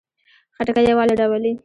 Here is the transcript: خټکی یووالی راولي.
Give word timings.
خټکی 0.55 0.81
یووالی 0.89 1.15
راولي. 1.19 1.51